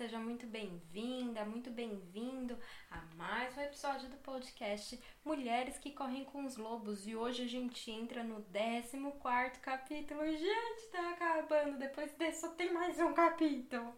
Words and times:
seja 0.00 0.18
muito 0.18 0.46
bem-vinda, 0.46 1.44
muito 1.44 1.70
bem-vindo 1.70 2.58
a 2.90 3.02
mais 3.16 3.54
um 3.54 3.60
episódio 3.60 4.08
do 4.08 4.16
podcast 4.16 4.98
Mulheres 5.22 5.76
que 5.76 5.90
Correm 5.90 6.24
com 6.24 6.46
os 6.46 6.56
Lobos. 6.56 7.06
E 7.06 7.14
hoje 7.14 7.42
a 7.42 7.46
gente 7.46 7.90
entra 7.90 8.24
no 8.24 8.42
14 8.42 9.58
capítulo. 9.60 10.24
Gente, 10.24 10.86
tá 10.90 11.10
acabando, 11.10 11.76
depois 11.76 12.10
desse 12.12 12.40
só 12.40 12.48
tem 12.48 12.72
mais 12.72 12.98
um 12.98 13.12
capítulo. 13.12 13.94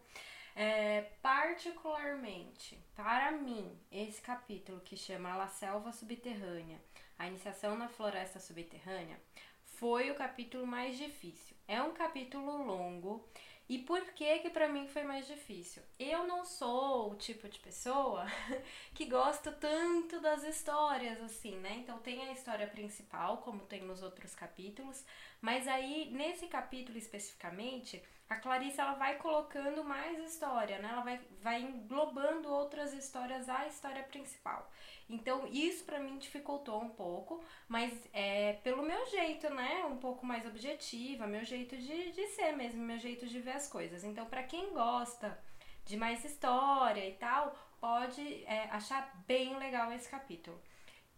É, 0.57 1.03
particularmente, 1.23 2.77
para 2.97 3.31
mim, 3.31 3.79
esse 3.89 4.21
capítulo 4.21 4.81
que 4.81 4.97
chama 4.97 5.37
La 5.37 5.47
Selva 5.47 5.93
Subterrânea, 5.93 6.83
a 7.17 7.29
iniciação 7.29 7.79
na 7.79 7.89
floresta 7.89 8.41
subterrânea, 8.41 9.21
foi 9.65 10.11
o 10.11 10.17
capítulo 10.17 10.67
mais 10.67 10.99
difícil. 10.99 11.57
É 11.69 11.81
um 11.81 11.93
capítulo 11.93 12.65
longo 12.65 13.25
e 13.69 13.79
por 13.79 14.05
que 14.13 14.41
que 14.41 14.51
para 14.51 14.69
mim 14.69 14.87
foi 14.87 15.03
mais 15.03 15.27
difícil? 15.27 15.83
Eu 15.99 16.27
não 16.27 16.45
sou 16.45 17.13
o 17.13 17.17
tipo 17.17 17.49
de 17.49 17.59
pessoa 17.59 18.27
que 18.95 19.07
gosta 19.07 19.51
tanto 19.53 20.21
das 20.21 20.43
histórias 20.45 21.21
assim, 21.23 21.57
né? 21.59 21.77
Então 21.77 21.99
tem 21.99 22.29
a 22.29 22.33
história 22.33 22.67
principal, 22.67 23.39
como 23.39 23.61
tem 23.61 23.83
nos 23.83 24.03
outros 24.03 24.35
capítulos, 24.35 25.05
mas 25.41 25.67
aí 25.69 26.11
nesse 26.11 26.47
capítulo 26.47 26.99
especificamente, 26.99 28.03
a 28.33 28.41
Clarice 28.41 28.81
ela 28.81 28.95
vai 28.95 29.17
colocando 29.17 29.85
mais 29.85 30.19
história, 30.19 30.79
né? 30.79 30.89
Ela 30.91 31.03
vai, 31.03 31.21
vai 31.41 31.61
englobando 31.61 32.51
outras 32.51 32.93
histórias 32.95 33.49
à 33.49 33.67
história 33.67 34.03
principal. 34.03 34.71
Então, 35.09 35.47
isso 35.49 35.85
para 35.85 36.01
mim 36.01 36.17
dificultou 36.19 36.81
um 36.81 36.89
pouco, 36.89 37.45
mas 37.69 37.93
é 38.13 38.55
pelo 38.65 38.83
meu 38.83 39.05
jeito, 39.07 39.53
né? 39.53 39.85
Um 39.85 39.99
pouco 39.99 40.25
mais 40.25 40.47
objetiva, 40.47 41.27
meu 41.27 41.45
jeito 41.45 41.77
de, 41.77 42.13
de 42.13 42.27
ser 42.29 42.53
mesmo, 42.53 42.83
meu 42.83 42.99
jeito 42.99 43.27
de 43.27 43.39
ver 43.41 43.53
as 43.53 43.69
coisas. 43.69 44.03
Então, 44.03 44.25
para 44.27 44.43
quem 44.43 44.73
gosta 44.73 45.39
de 45.85 45.97
mais 45.97 46.25
história 46.25 47.07
e 47.07 47.15
tal, 47.15 47.55
pode 47.81 48.45
é, 48.45 48.69
achar 48.71 49.13
bem 49.27 49.59
legal 49.59 49.93
esse 49.93 50.09
capítulo. 50.09 50.59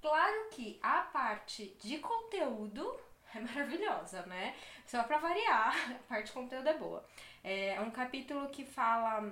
Claro 0.01 0.49
que 0.51 0.79
a 0.83 1.03
parte 1.03 1.77
de 1.81 1.99
conteúdo 1.99 2.99
é 3.35 3.41
maravilhosa, 3.41 4.23
né? 4.27 4.55
Só 4.87 5.03
para 5.03 5.19
variar, 5.19 5.75
a 5.93 6.09
parte 6.09 6.27
de 6.27 6.33
conteúdo 6.33 6.69
é 6.69 6.75
boa. 6.77 7.05
É 7.43 7.81
um 7.81 7.91
capítulo 7.91 8.49
que 8.49 8.65
fala 8.65 9.31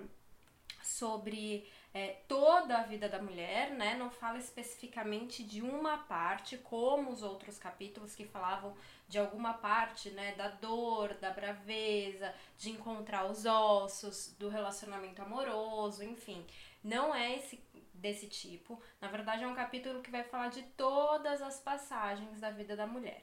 sobre 0.83 1.67
é, 1.95 2.17
toda 2.27 2.79
a 2.79 2.83
vida 2.83 3.09
da 3.09 3.21
mulher, 3.21 3.71
né? 3.71 3.95
Não 3.95 4.11
fala 4.11 4.39
especificamente 4.39 5.45
de 5.45 5.63
uma 5.63 5.99
parte, 5.99 6.59
como 6.59 7.11
os 7.11 7.23
outros 7.23 7.59
capítulos 7.59 8.15
que 8.15 8.27
falavam 8.27 8.75
de 9.09 9.19
alguma 9.19 9.55
parte, 9.55 10.11
né? 10.11 10.33
Da 10.33 10.49
dor, 10.49 11.15
da 11.15 11.31
braveza, 11.31 12.35
de 12.59 12.71
encontrar 12.71 13.27
os 13.27 13.45
ossos, 13.45 14.35
do 14.39 14.49
relacionamento 14.49 15.23
amoroso, 15.23 16.03
enfim. 16.03 16.47
Não 16.83 17.15
é 17.15 17.37
esse 17.37 17.63
desse 17.95 18.27
tipo. 18.27 18.83
Na 19.01 19.09
verdade, 19.09 19.45
é 19.45 19.47
um 19.47 19.55
capítulo 19.55 20.03
que 20.03 20.11
vai 20.11 20.25
falar 20.25 20.49
de 20.49 20.63
todas 20.77 21.41
as 21.41 21.61
passagens 21.61 22.41
da 22.41 22.51
vida 22.51 22.75
da 22.75 22.87
mulher. 22.87 23.23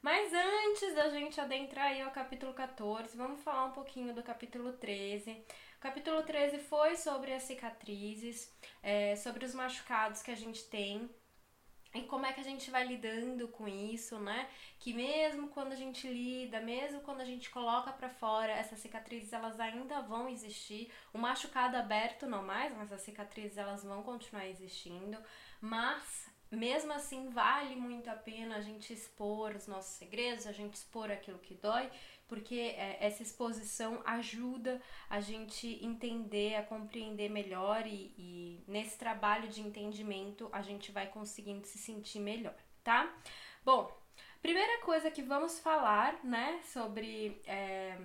Mas 0.00 0.32
antes 0.32 0.94
da 0.94 1.08
gente 1.08 1.40
adentrar 1.40 1.86
aí 1.86 2.00
ao 2.00 2.10
capítulo 2.10 2.54
14, 2.54 3.16
vamos 3.16 3.40
falar 3.42 3.64
um 3.64 3.72
pouquinho 3.72 4.14
do 4.14 4.22
capítulo 4.22 4.72
13. 4.72 5.32
O 5.76 5.80
capítulo 5.80 6.22
13 6.22 6.58
foi 6.58 6.96
sobre 6.96 7.32
as 7.32 7.42
cicatrizes, 7.42 8.52
é, 8.82 9.16
sobre 9.16 9.44
os 9.44 9.54
machucados 9.54 10.22
que 10.22 10.30
a 10.30 10.36
gente 10.36 10.64
tem 10.64 11.10
e 11.94 12.02
como 12.02 12.26
é 12.26 12.32
que 12.32 12.40
a 12.40 12.44
gente 12.44 12.70
vai 12.70 12.86
lidando 12.86 13.48
com 13.48 13.66
isso, 13.66 14.18
né? 14.18 14.48
Que 14.78 14.92
mesmo 14.92 15.48
quando 15.48 15.72
a 15.72 15.76
gente 15.76 16.06
lida, 16.06 16.60
mesmo 16.60 17.00
quando 17.00 17.22
a 17.22 17.24
gente 17.24 17.48
coloca 17.50 17.90
para 17.92 18.10
fora, 18.10 18.52
essas 18.52 18.78
cicatrizes 18.78 19.32
elas 19.32 19.58
ainda 19.58 20.02
vão 20.02 20.28
existir. 20.28 20.92
O 21.12 21.18
machucado 21.18 21.76
aberto 21.76 22.26
não 22.26 22.42
mais, 22.44 22.76
mas 22.76 22.92
as 22.92 23.00
cicatrizes 23.00 23.56
elas 23.56 23.82
vão 23.82 24.02
continuar 24.02 24.46
existindo. 24.46 25.16
Mas 25.60 26.30
mesmo 26.50 26.92
assim 26.92 27.28
vale 27.30 27.76
muito 27.76 28.08
a 28.08 28.14
pena 28.14 28.56
a 28.56 28.60
gente 28.60 28.92
expor 28.92 29.54
os 29.54 29.66
nossos 29.66 29.96
segredos, 29.96 30.46
a 30.46 30.52
gente 30.52 30.74
expor 30.74 31.10
aquilo 31.10 31.38
que 31.38 31.54
dói 31.54 31.90
porque 32.28 32.74
é, 32.76 32.98
essa 33.00 33.22
exposição 33.22 34.02
ajuda 34.04 34.80
a 35.08 35.18
gente 35.18 35.82
entender, 35.82 36.56
a 36.56 36.62
compreender 36.62 37.30
melhor 37.30 37.86
e, 37.86 38.12
e, 38.18 38.64
nesse 38.68 38.98
trabalho 38.98 39.48
de 39.48 39.62
entendimento 39.62 40.48
a 40.52 40.60
gente 40.60 40.92
vai 40.92 41.06
conseguindo 41.06 41.66
se 41.66 41.78
sentir 41.78 42.20
melhor, 42.20 42.54
tá? 42.84 43.12
Bom, 43.64 43.90
primeira 44.42 44.82
coisa 44.82 45.10
que 45.10 45.22
vamos 45.22 45.58
falar, 45.58 46.22
né, 46.22 46.60
sobre 46.64 47.40
é, 47.46 47.96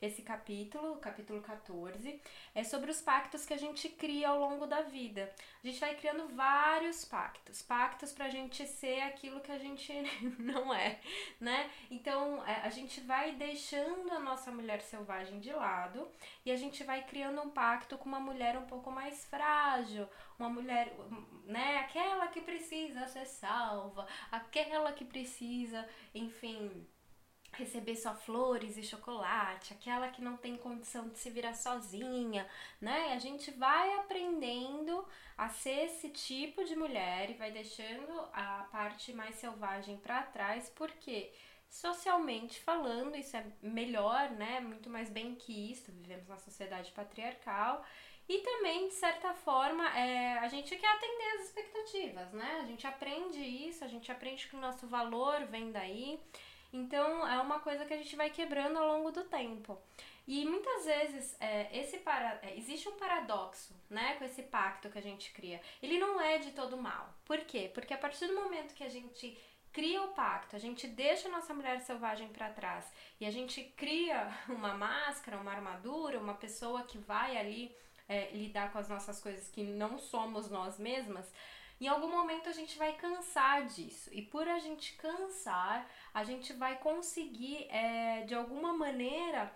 esse 0.00 0.20
capítulo, 0.20 0.96
capítulo 0.96 1.40
14, 1.40 2.20
é 2.54 2.62
sobre 2.62 2.90
os 2.90 3.00
pactos 3.00 3.46
que 3.46 3.54
a 3.54 3.56
gente 3.56 3.88
cria 3.88 4.28
ao 4.28 4.38
longo 4.38 4.66
da 4.66 4.82
vida. 4.82 5.32
A 5.64 5.66
gente 5.66 5.80
vai 5.80 5.94
criando 5.94 6.28
vários 6.34 7.04
pactos, 7.04 7.62
pactos 7.62 8.12
pra 8.12 8.28
gente 8.28 8.66
ser 8.66 9.00
aquilo 9.00 9.40
que 9.40 9.50
a 9.50 9.58
gente 9.58 9.92
não 10.38 10.72
é, 10.74 11.00
né? 11.40 11.70
Então, 11.90 12.44
é, 12.46 12.60
a 12.62 12.70
gente 12.70 13.00
vai 13.00 13.32
deixando 13.32 14.12
a 14.12 14.20
nossa 14.20 14.52
mulher 14.52 14.82
selvagem 14.82 15.40
de 15.40 15.52
lado 15.52 16.06
e 16.44 16.50
a 16.50 16.56
gente 16.56 16.84
vai 16.84 17.02
criando 17.02 17.40
um 17.40 17.50
pacto 17.50 17.96
com 17.96 18.06
uma 18.06 18.20
mulher 18.20 18.58
um 18.58 18.66
pouco 18.66 18.90
mais 18.90 19.24
frágil, 19.24 20.06
uma 20.38 20.50
mulher, 20.50 20.94
né, 21.44 21.78
aquela 21.78 22.28
que 22.28 22.42
precisa 22.42 23.06
ser 23.06 23.24
salva, 23.24 24.06
aquela 24.30 24.92
que 24.92 25.04
precisa, 25.04 25.88
enfim, 26.14 26.86
receber 27.56 27.96
só 27.96 28.14
flores 28.14 28.76
e 28.76 28.82
chocolate, 28.82 29.72
aquela 29.72 30.08
que 30.08 30.22
não 30.22 30.36
tem 30.36 30.56
condição 30.56 31.08
de 31.08 31.18
se 31.18 31.30
virar 31.30 31.54
sozinha, 31.54 32.46
né? 32.80 33.12
A 33.14 33.18
gente 33.18 33.50
vai 33.50 33.94
aprendendo 33.94 35.04
a 35.36 35.48
ser 35.48 35.84
esse 35.86 36.08
tipo 36.10 36.64
de 36.64 36.76
mulher 36.76 37.30
e 37.30 37.34
vai 37.34 37.50
deixando 37.50 38.20
a 38.32 38.66
parte 38.70 39.12
mais 39.12 39.36
selvagem 39.36 39.96
para 39.96 40.22
trás, 40.22 40.70
porque 40.74 41.32
socialmente 41.68 42.60
falando, 42.60 43.16
isso 43.16 43.36
é 43.36 43.44
melhor, 43.60 44.30
né? 44.30 44.60
Muito 44.60 44.88
mais 44.88 45.10
bem 45.10 45.34
que 45.34 45.72
isso. 45.72 45.92
Vivemos 45.92 46.26
numa 46.26 46.38
sociedade 46.38 46.90
patriarcal. 46.92 47.84
E 48.28 48.38
também, 48.38 48.88
de 48.88 48.94
certa 48.94 49.32
forma, 49.34 49.86
é, 49.96 50.38
a 50.38 50.48
gente 50.48 50.74
quer 50.74 50.88
atender 50.88 51.26
as 51.36 51.44
expectativas, 51.44 52.32
né? 52.32 52.60
A 52.60 52.66
gente 52.66 52.86
aprende 52.86 53.38
isso, 53.40 53.84
a 53.84 53.88
gente 53.88 54.10
aprende 54.10 54.48
que 54.48 54.56
o 54.56 54.60
nosso 54.60 54.86
valor 54.88 55.44
vem 55.46 55.70
daí. 55.70 56.18
Então 56.72 57.26
é 57.26 57.40
uma 57.40 57.60
coisa 57.60 57.84
que 57.84 57.94
a 57.94 57.96
gente 57.96 58.16
vai 58.16 58.30
quebrando 58.30 58.78
ao 58.78 58.86
longo 58.86 59.10
do 59.10 59.24
tempo. 59.24 59.78
E 60.26 60.44
muitas 60.44 60.84
vezes 60.84 61.36
é, 61.40 61.68
esse 61.78 61.98
para... 61.98 62.40
É, 62.42 62.56
existe 62.56 62.88
um 62.88 62.96
paradoxo 62.96 63.74
né, 63.88 64.14
com 64.14 64.24
esse 64.24 64.42
pacto 64.42 64.90
que 64.90 64.98
a 64.98 65.02
gente 65.02 65.32
cria. 65.32 65.60
Ele 65.80 65.98
não 65.98 66.20
é 66.20 66.38
de 66.38 66.50
todo 66.50 66.76
mal. 66.76 67.14
Por 67.24 67.38
quê? 67.40 67.70
Porque 67.72 67.94
a 67.94 67.98
partir 67.98 68.26
do 68.26 68.34
momento 68.34 68.74
que 68.74 68.82
a 68.82 68.88
gente 68.88 69.38
cria 69.72 70.02
o 70.02 70.08
pacto, 70.08 70.56
a 70.56 70.58
gente 70.58 70.86
deixa 70.86 71.28
a 71.28 71.30
nossa 71.30 71.52
mulher 71.52 71.80
selvagem 71.80 72.28
para 72.28 72.48
trás 72.48 72.90
e 73.20 73.26
a 73.26 73.30
gente 73.30 73.62
cria 73.76 74.26
uma 74.48 74.74
máscara, 74.74 75.36
uma 75.36 75.52
armadura, 75.52 76.18
uma 76.18 76.34
pessoa 76.34 76.82
que 76.82 76.98
vai 76.98 77.36
ali 77.36 77.76
é, 78.08 78.30
lidar 78.32 78.72
com 78.72 78.78
as 78.78 78.88
nossas 78.88 79.20
coisas 79.20 79.48
que 79.48 79.62
não 79.62 79.98
somos 79.98 80.48
nós 80.48 80.78
mesmas, 80.78 81.30
em 81.80 81.88
algum 81.88 82.08
momento 82.08 82.48
a 82.48 82.52
gente 82.52 82.78
vai 82.78 82.94
cansar 82.94 83.66
disso. 83.66 84.10
E 84.12 84.22
por 84.22 84.48
a 84.48 84.58
gente 84.58 84.94
cansar, 84.94 85.86
a 86.12 86.24
gente 86.24 86.52
vai 86.52 86.78
conseguir, 86.78 87.66
é, 87.70 88.22
de 88.22 88.34
alguma 88.34 88.72
maneira, 88.72 89.52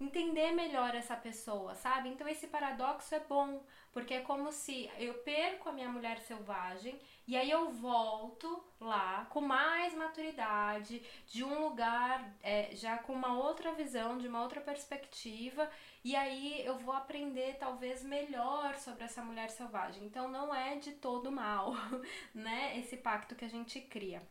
entender 0.00 0.52
melhor 0.52 0.94
essa 0.94 1.16
pessoa, 1.16 1.74
sabe? 1.74 2.08
Então 2.08 2.28
esse 2.28 2.48
paradoxo 2.48 3.14
é 3.14 3.20
bom, 3.20 3.62
porque 3.92 4.14
é 4.14 4.20
como 4.20 4.52
se 4.52 4.90
eu 4.98 5.14
perco 5.14 5.68
a 5.68 5.72
minha 5.72 5.88
mulher 5.88 6.18
selvagem 6.20 6.98
e 7.26 7.36
aí 7.36 7.50
eu 7.50 7.70
volto 7.70 8.62
lá 8.78 9.26
com 9.30 9.40
mais 9.40 9.94
maturidade, 9.94 11.02
de 11.26 11.42
um 11.42 11.66
lugar 11.66 12.36
é, 12.42 12.74
já 12.76 12.98
com 12.98 13.14
uma 13.14 13.38
outra 13.38 13.72
visão, 13.72 14.18
de 14.18 14.28
uma 14.28 14.42
outra 14.42 14.60
perspectiva, 14.60 15.70
e 16.04 16.14
aí 16.14 16.64
eu 16.66 16.76
vou 16.78 16.94
aprender 16.94 17.56
talvez 17.58 18.04
melhor 18.04 18.76
sobre 18.76 19.04
essa 19.04 19.22
mulher 19.22 19.48
selvagem. 19.50 20.04
Então 20.04 20.28
não 20.28 20.54
é 20.54 20.76
de 20.76 20.92
todo 20.92 21.32
mal, 21.32 21.72
né? 22.34 22.78
Esse 22.78 22.96
pacto 22.98 23.34
que 23.34 23.44
a 23.44 23.48
gente 23.48 23.80
cria. 23.80 24.22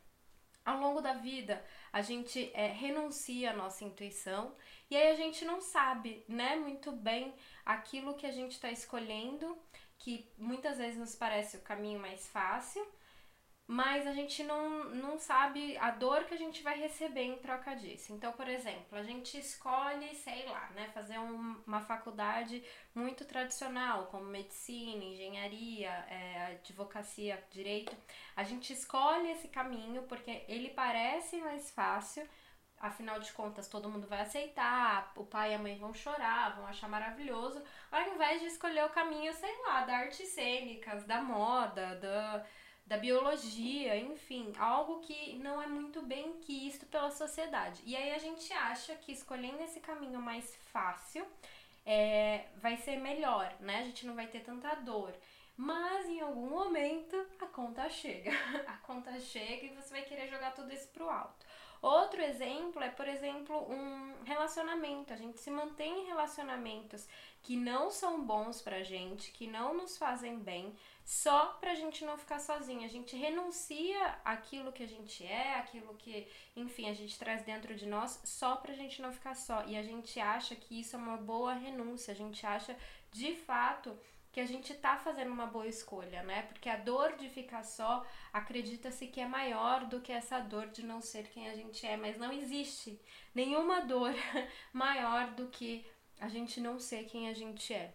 Ao 0.63 0.79
longo 0.79 1.01
da 1.01 1.13
vida, 1.13 1.62
a 1.91 2.01
gente 2.01 2.50
é, 2.53 2.68
renuncia 2.68 3.51
à 3.51 3.56
nossa 3.56 3.83
intuição 3.83 4.56
e 4.89 4.95
aí 4.95 5.12
a 5.12 5.15
gente 5.15 5.44
não 5.44 5.59
sabe, 5.59 6.23
né, 6.27 6.56
muito 6.56 6.91
bem 6.91 7.33
aquilo 7.65 8.13
que 8.13 8.25
a 8.25 8.31
gente 8.31 8.51
está 8.51 8.71
escolhendo, 8.71 9.57
que 10.03 10.29
muitas 10.38 10.77
vezes 10.77 11.00
nos 11.00 11.15
parece 11.15 11.55
o 11.55 11.61
caminho 11.61 11.97
mais 11.97 12.27
fácil, 12.27 12.85
mas 13.65 14.05
a 14.05 14.11
gente 14.11 14.44
não, 14.44 14.83
não 14.89 15.17
sabe 15.17 15.77
a 15.77 15.91
dor 15.91 16.25
que 16.25 16.33
a 16.33 16.38
gente 16.38 16.61
vai 16.61 16.77
receber 16.77 17.23
em 17.23 17.38
troca 17.38 17.73
disso. 17.73 18.11
Então, 18.11 18.33
por 18.33 18.50
exemplo, 18.50 18.97
a 18.97 19.03
gente 19.03 19.38
escolhe, 19.38 20.13
sei 20.15 20.45
lá, 20.45 20.69
né, 20.71 20.89
fazer 20.94 21.17
um, 21.17 21.55
uma 21.65 21.79
faculdade 21.79 22.61
muito 22.94 23.23
tradicional, 23.23 24.07
como 24.07 24.25
medicina, 24.25 25.05
engenharia, 25.05 25.89
é, 25.89 26.57
advocacia, 26.61 27.41
direito. 27.49 27.95
A 28.35 28.44
gente 28.44 28.73
escolhe 28.73 29.31
esse 29.31 29.47
caminho 29.47 30.03
porque 30.03 30.44
ele 30.49 30.71
parece 30.71 31.38
mais 31.38 31.71
fácil 31.71 32.27
afinal 32.83 33.18
de 33.18 33.31
contas 33.31 33.69
todo 33.69 33.89
mundo 33.89 34.07
vai 34.07 34.21
aceitar, 34.21 35.13
o 35.15 35.25
pai 35.25 35.51
e 35.51 35.56
a 35.56 35.57
mãe 35.57 35.77
vão 35.77 35.94
chorar, 35.94 36.56
vão 36.56 36.68
achar 36.68 36.89
maravilhoso, 36.89 37.63
ao 37.89 38.01
invés 38.09 38.41
de 38.41 38.47
escolher 38.47 38.83
o 38.83 38.89
caminho, 38.89 39.33
sei 39.33 39.57
lá, 39.63 39.85
da 39.85 39.95
artes 39.95 40.27
cênicas, 40.27 41.06
da 41.06 41.21
moda, 41.21 41.95
da, 41.95 42.45
da 42.85 42.97
biologia, 42.97 43.95
enfim, 43.95 44.51
algo 44.59 45.00
que 45.00 45.38
não 45.38 45.62
é 45.62 45.65
muito 45.65 46.01
bem 46.01 46.33
quisto 46.41 46.85
pela 46.88 47.09
sociedade. 47.09 47.81
E 47.85 47.95
aí 47.95 48.12
a 48.12 48.19
gente 48.19 48.51
acha 48.51 48.94
que 48.95 49.13
escolhendo 49.13 49.63
esse 49.63 49.80
caminho 49.80 50.21
mais 50.21 50.53
fácil 50.74 51.25
é, 51.85 52.47
vai 52.57 52.75
ser 52.75 52.97
melhor, 52.97 53.56
né? 53.62 53.80
A 53.80 53.83
gente 53.83 54.06
não 54.06 54.13
vai 54.13 54.27
ter 54.27 54.41
tanta 54.41 54.75
dor. 54.75 55.13
Mas 55.56 56.07
em 56.07 56.19
algum 56.19 56.50
momento 56.50 57.15
a 57.39 57.45
conta 57.45 57.88
chega. 57.89 58.31
A 58.68 58.77
conta 58.77 59.18
chega 59.19 59.68
e 59.68 59.75
você 59.75 59.91
vai 59.91 60.01
querer 60.01 60.27
jogar 60.27 60.51
tudo 60.51 60.74
isso 60.74 60.88
pro 60.89 61.09
alto. 61.09 61.45
Outro 61.83 62.21
exemplo 62.21 62.81
é, 62.81 62.89
por 62.89 63.09
exemplo, 63.09 63.69
um 63.69 64.24
relacionamento. 64.24 65.12
A 65.12 65.18
gente 65.18 65.38
se 65.41 65.51
mantém 65.51 66.03
em 66.03 66.06
relacionamentos 66.06 67.06
que 67.41 67.57
não 67.57 67.91
são 67.91 68.25
bons 68.25 68.62
pra 68.62 68.83
gente, 68.83 69.33
que 69.33 69.45
não 69.45 69.74
nos 69.74 69.97
fazem 69.97 70.39
bem, 70.39 70.74
só 71.03 71.47
pra 71.59 71.75
gente 71.75 72.06
não 72.06 72.18
ficar 72.18 72.39
sozinha. 72.39 72.85
A 72.85 72.89
gente 72.89 73.18
renuncia 73.18 74.18
aquilo 74.24 74.71
que 74.71 74.81
a 74.81 74.88
gente 74.88 75.25
é, 75.25 75.56
aquilo 75.56 75.94
que, 75.95 76.25
enfim, 76.56 76.89
a 76.89 76.94
gente 76.94 77.19
traz 77.19 77.44
dentro 77.44 77.75
de 77.75 77.85
nós, 77.85 78.21
só 78.24 78.56
pra 78.56 78.74
gente 78.74 79.01
não 79.01 79.12
ficar 79.12 79.35
só. 79.35 79.65
E 79.65 79.75
a 79.75 79.83
gente 79.83 80.21
acha 80.21 80.56
que 80.56 80.80
isso 80.80 80.95
é 80.95 81.00
uma 81.00 81.18
boa 81.18 81.53
renúncia, 81.53 82.13
a 82.13 82.15
gente 82.15 82.45
acha 82.45 82.77
de 83.12 83.35
fato 83.35 83.94
que 84.33 84.39
a 84.39 84.47
gente 84.47 84.74
tá 84.74 84.97
fazendo 84.97 85.31
uma 85.31 85.45
boa 85.45 85.68
escolha, 85.68 86.24
né? 86.24 86.41
Porque 86.41 86.68
a 86.68 86.75
dor 86.75 87.15
de 87.15 87.30
ficar 87.30 87.63
só 87.63 88.03
acredita-se 88.33 89.06
que 89.06 89.21
é 89.21 89.27
maior 89.27 89.85
do 89.85 90.01
que 90.01 90.12
essa 90.12 90.39
dor 90.39 90.69
de 90.69 90.83
não 90.83 91.00
ser 91.01 91.27
quem 91.30 91.47
a 91.47 91.53
gente 91.53 91.85
é, 91.85 91.95
mas 91.95 92.18
não 92.18 92.33
existe 92.33 93.00
nenhuma 93.35 93.81
dor 93.81 94.12
maior 94.74 95.27
do 95.35 95.47
que 95.50 95.85
a 96.19 96.27
gente 96.27 96.59
não 96.59 96.80
ser 96.80 97.06
quem 97.06 97.30
a 97.30 97.33
gente 97.35 97.71
é. 97.75 97.94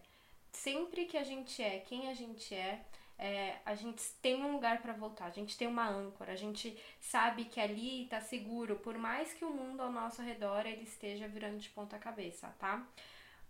Sempre 0.49 1.05
que 1.05 1.17
a 1.17 1.25
gente 1.25 1.61
é 1.61 1.81
quem 1.81 2.07
a 2.07 2.13
gente 2.13 2.55
é, 2.55 2.85
é 3.17 3.57
a 3.65 3.75
gente 3.75 4.01
tem 4.21 4.41
um 4.41 4.53
lugar 4.53 4.81
para 4.81 4.93
voltar, 4.93 5.25
a 5.25 5.31
gente 5.31 5.57
tem 5.57 5.67
uma 5.67 5.89
âncora, 5.89 6.31
a 6.31 6.37
gente 6.37 6.81
sabe 7.01 7.45
que 7.45 7.59
ali 7.59 8.07
tá 8.09 8.21
seguro, 8.21 8.77
por 8.77 8.97
mais 8.97 9.33
que 9.33 9.43
o 9.43 9.51
mundo 9.51 9.81
ao 9.81 9.91
nosso 9.91 10.21
redor 10.21 10.65
ele 10.65 10.83
esteja 10.83 11.27
virando 11.27 11.57
de 11.57 11.69
ponta 11.69 11.99
cabeça, 11.99 12.47
tá? 12.57 12.87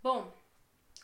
Bom, 0.01 0.33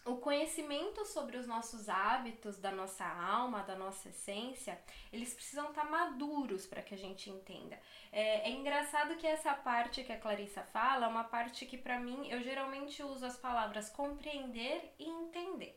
o 0.06 0.18
conhecimento 0.18 1.04
sobre 1.06 1.36
os 1.36 1.48
nossos 1.48 1.90
hábitos, 1.90 2.58
da 2.58 2.72
nossa 2.72 3.06
alma, 3.06 3.64
da 3.64 3.76
nossa 3.76 4.10
essência, 4.10 4.80
eles 5.12 5.34
precisam 5.34 5.70
estar 5.70 5.90
maduros 5.90 6.68
para 6.68 6.84
que 6.84 6.94
a 6.94 6.98
gente 6.98 7.30
entenda. 7.30 7.80
É, 8.12 8.48
é, 8.48 8.52
engraçado 8.52 9.16
que 9.16 9.26
essa 9.26 9.54
parte 9.54 10.04
que 10.04 10.14
a 10.14 10.20
Clarissa 10.20 10.62
fala 10.62 11.08
é 11.08 11.10
uma 11.10 11.24
parte 11.24 11.66
que, 11.66 11.78
para 11.78 12.00
mim, 12.00 12.28
eu 12.30 12.42
geralmente 12.42 13.02
uso 13.02 13.26
as 13.26 13.36
palavras 13.36 13.90
compreender 13.90 14.94
e 15.00 15.10
entender. 15.10 15.76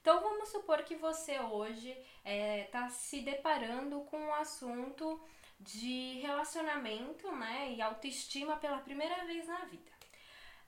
Então, 0.00 0.20
vamos 0.20 0.48
supor 0.48 0.82
que 0.82 0.96
você 0.96 1.38
hoje 1.38 1.90
está 1.90 2.00
é, 2.24 2.64
tá 2.64 2.88
se 2.88 3.20
deparando 3.20 4.00
com 4.02 4.18
um 4.18 4.34
assunto 4.34 5.20
de 5.60 6.20
relacionamento 6.20 7.30
né, 7.32 7.74
e 7.74 7.82
autoestima 7.82 8.56
pela 8.56 8.78
primeira 8.78 9.24
vez 9.24 9.46
na 9.46 9.64
vida. 9.66 9.97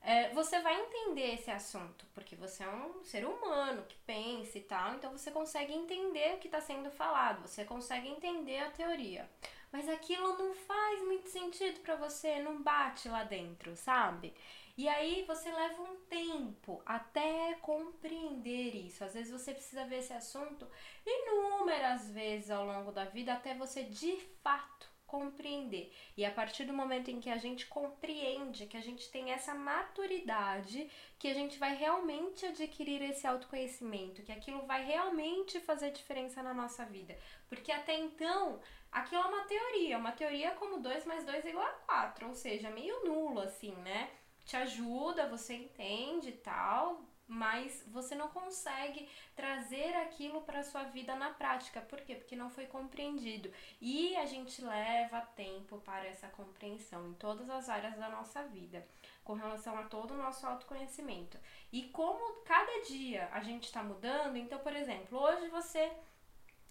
É, 0.03 0.31
você 0.31 0.61
vai 0.61 0.81
entender 0.81 1.35
esse 1.35 1.51
assunto, 1.51 2.07
porque 2.15 2.35
você 2.35 2.65
é 2.65 2.69
um 2.69 3.05
ser 3.05 3.27
humano 3.27 3.85
que 3.87 3.97
pensa 4.07 4.57
e 4.57 4.63
tal, 4.63 4.95
então 4.95 5.13
você 5.13 5.31
consegue 5.31 5.75
entender 5.75 6.35
o 6.35 6.39
que 6.39 6.49
está 6.49 6.61
sendo 6.61 6.91
falado, 6.91 7.47
você 7.47 7.65
consegue 7.65 8.09
entender 8.09 8.61
a 8.61 8.71
teoria. 8.71 9.29
Mas 9.71 9.89
aquilo 9.89 10.39
não 10.39 10.55
faz 10.55 11.03
muito 11.05 11.29
sentido 11.29 11.81
para 11.81 11.97
você, 11.97 12.41
não 12.41 12.63
bate 12.63 13.09
lá 13.09 13.25
dentro, 13.25 13.77
sabe? 13.77 14.35
E 14.77 14.89
aí 14.89 15.25
você 15.27 15.53
leva 15.53 15.83
um 15.83 15.97
tempo 16.09 16.83
até 16.87 17.55
compreender 17.61 18.75
isso. 18.75 19.05
Às 19.05 19.13
vezes 19.13 19.31
você 19.31 19.53
precisa 19.53 19.85
ver 19.85 19.99
esse 19.99 20.13
assunto 20.13 20.67
inúmeras 21.07 22.09
vezes 22.11 22.51
ao 22.51 22.65
longo 22.65 22.91
da 22.91 23.05
vida 23.05 23.35
até 23.35 23.55
você 23.55 23.85
de 23.85 24.17
fato 24.43 24.90
compreender. 25.11 25.93
E 26.17 26.25
a 26.25 26.31
partir 26.31 26.65
do 26.65 26.73
momento 26.73 27.11
em 27.11 27.21
que 27.21 27.29
a 27.29 27.37
gente 27.37 27.67
compreende, 27.67 28.67
que 28.67 28.77
a 28.77 28.81
gente 28.81 29.11
tem 29.11 29.33
essa 29.33 29.53
maturidade, 29.53 30.89
que 31.19 31.27
a 31.27 31.35
gente 31.35 31.59
vai 31.59 31.75
realmente 31.75 32.47
adquirir 32.47 33.03
esse 33.03 33.27
autoconhecimento, 33.27 34.23
que 34.23 34.31
aquilo 34.31 34.65
vai 34.67 34.85
realmente 34.85 35.59
fazer 35.61 35.91
diferença 35.91 36.43
na 36.45 36.55
nossa 36.55 36.85
vida. 36.85 37.19
Porque 37.49 37.73
até 37.73 37.99
então, 37.99 38.61
aquilo 38.93 39.23
é 39.23 39.27
uma 39.27 39.45
teoria, 39.45 39.99
uma 39.99 40.13
teoria 40.13 40.53
como 40.53 40.79
2 40.79 41.05
mais 41.07 41.25
2 41.25 41.45
é 41.45 41.49
igual 41.51 41.67
a 41.67 41.73
4, 41.73 42.29
ou 42.29 42.35
seja, 42.35 42.71
meio 42.71 43.05
nulo 43.05 43.41
assim, 43.41 43.73
né? 43.73 44.11
Te 44.45 44.57
ajuda, 44.57 45.29
você 45.29 45.55
entende 45.55 46.29
e 46.29 46.39
tal, 46.51 47.03
mas 47.31 47.85
você 47.87 48.17
não 48.17 48.27
consegue 48.27 49.09
trazer 49.37 49.95
aquilo 49.99 50.43
para 50.43 50.65
sua 50.65 50.83
vida 50.83 51.15
na 51.15 51.31
prática. 51.31 51.81
Por 51.81 52.01
quê? 52.01 52.17
Porque 52.17 52.35
não 52.35 52.51
foi 52.51 52.67
compreendido. 52.67 53.53
E 53.81 54.17
a 54.17 54.27
gente 54.27 54.61
leva 54.61 55.21
tempo 55.37 55.79
para 55.79 56.07
essa 56.07 56.27
compreensão 56.27 57.09
em 57.09 57.15
todas 57.15 57.49
as 57.49 57.69
áreas 57.69 57.97
da 57.97 58.09
nossa 58.09 58.43
vida, 58.49 58.85
com 59.23 59.35
relação 59.35 59.79
a 59.79 59.85
todo 59.85 60.13
o 60.13 60.17
nosso 60.17 60.45
autoconhecimento. 60.45 61.39
E 61.73 61.85
como 61.85 62.43
cada 62.43 62.83
dia 62.89 63.29
a 63.33 63.41
gente 63.45 63.67
está 63.67 63.81
mudando, 63.81 64.37
então, 64.37 64.59
por 64.59 64.75
exemplo, 64.75 65.17
hoje 65.17 65.47
você 65.51 65.93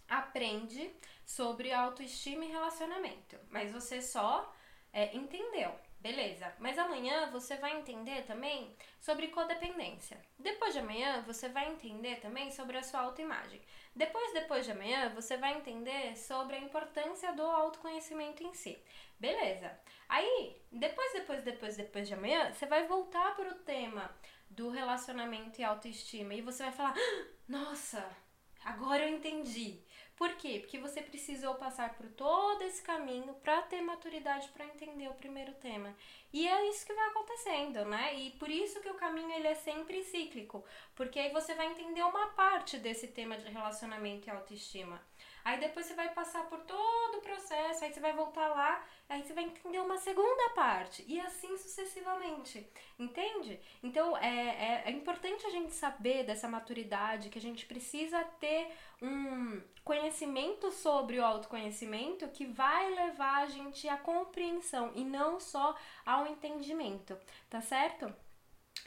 aprende 0.10 0.92
sobre 1.26 1.72
autoestima 1.72 2.44
e 2.44 2.52
relacionamento, 2.52 3.38
mas 3.50 3.72
você 3.72 4.02
só 4.02 4.54
é, 4.92 5.16
entendeu. 5.16 5.74
Beleza, 6.00 6.54
mas 6.60 6.78
amanhã 6.78 7.30
você 7.30 7.58
vai 7.58 7.78
entender 7.78 8.24
também 8.24 8.74
sobre 9.02 9.28
codependência. 9.28 10.18
Depois 10.38 10.72
de 10.74 10.80
amanhã 10.80 11.22
você 11.24 11.50
vai 11.50 11.70
entender 11.70 12.22
também 12.22 12.52
sobre 12.52 12.78
a 12.78 12.84
sua 12.84 13.02
autoimagem. 13.02 13.62
Depois, 13.94 14.32
depois 14.32 14.66
de 14.66 14.72
amanhã, 14.72 15.10
você 15.10 15.36
vai 15.36 15.58
entender 15.58 16.16
sobre 16.16 16.56
a 16.56 16.60
importância 16.60 17.34
do 17.34 17.42
autoconhecimento 17.42 18.42
em 18.44 18.54
si. 18.54 18.82
Beleza. 19.20 19.78
Aí, 20.08 20.62
depois, 20.72 21.12
depois, 21.12 21.44
depois, 21.44 21.76
depois 21.76 22.08
de 22.08 22.14
amanhã, 22.14 22.54
você 22.54 22.66
vai 22.66 22.88
voltar 22.88 23.36
para 23.36 23.50
o 23.50 23.56
tema 23.56 24.10
do 24.50 24.70
relacionamento 24.70 25.60
e 25.60 25.66
autoestima 25.66 26.34
e 26.34 26.42
você 26.42 26.64
vai 26.64 26.72
falar: 26.72 26.96
ah, 26.96 27.26
"Nossa, 27.46 28.10
agora 28.64 29.04
eu 29.04 29.10
entendi". 29.18 29.84
Por 30.20 30.36
quê? 30.36 30.60
Porque 30.60 30.78
você 30.78 31.02
precisou 31.02 31.56
passar 31.56 31.94
por 31.94 32.06
todo 32.10 32.62
esse 32.64 32.82
caminho 32.82 33.34
para 33.36 33.62
ter 33.62 33.80
maturidade 33.80 34.50
para 34.50 34.66
entender 34.66 35.08
o 35.08 35.14
primeiro 35.14 35.54
tema. 35.54 35.96
E 36.34 36.46
é 36.46 36.68
isso 36.68 36.86
que 36.86 36.94
vai 36.94 37.08
acontecendo, 37.08 37.86
né? 37.86 38.14
E 38.16 38.32
por 38.32 38.50
isso 38.50 38.82
que 38.82 38.90
o 38.90 38.96
caminho 38.96 39.32
ele 39.32 39.48
é 39.48 39.56
sempre 39.56 40.04
cíclico, 40.04 40.62
porque 40.94 41.18
aí 41.20 41.32
você 41.32 41.54
vai 41.54 41.68
entender 41.68 42.04
uma 42.04 42.28
parte 42.32 42.78
desse 42.78 43.08
tema 43.08 43.38
de 43.38 43.50
relacionamento 43.50 44.28
e 44.28 44.30
autoestima. 44.30 45.02
Aí 45.44 45.60
depois 45.60 45.86
você 45.86 45.94
vai 45.94 46.10
passar 46.14 46.44
por 46.48 46.60
todo 46.62 47.18
o 47.18 47.22
processo, 47.22 47.84
aí 47.84 47.94
você 47.94 48.00
vai 48.00 48.14
voltar 48.14 48.48
lá, 48.48 48.86
aí 49.08 49.24
você 49.24 49.34
vai 49.34 49.46
entender 49.46 49.80
uma 49.80 49.98
segunda 49.98 50.50
parte, 50.50 51.04
e 51.08 51.20
assim 51.20 51.58
sucessivamente. 51.58 52.68
Entende? 52.98 53.60
Então 53.82 54.18
é, 54.18 54.30
é, 54.30 54.84
é 54.86 54.92
importante 54.92 55.46
a 55.46 55.50
gente 55.50 55.74
saber 55.74 56.24
dessa 56.24 56.48
maturidade, 56.48 57.30
que 57.30 57.38
a 57.38 57.42
gente 57.42 57.66
precisa 57.66 58.24
ter 58.40 58.72
um 59.02 59.62
conhecimento 59.84 60.72
sobre 60.72 61.20
o 61.20 61.26
autoconhecimento 61.26 62.28
que 62.30 62.46
vai 62.46 62.94
levar 62.94 63.44
a 63.44 63.48
gente 63.48 63.88
à 63.88 63.98
compreensão 63.98 64.92
e 64.96 65.04
não 65.04 65.40
só 65.40 65.76
ao 66.06 66.28
entendimento, 66.28 67.18
tá 67.50 67.62
certo? 67.62 68.14